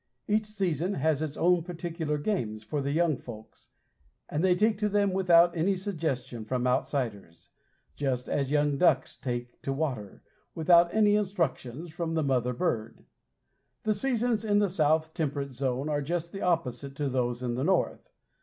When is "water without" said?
9.71-10.91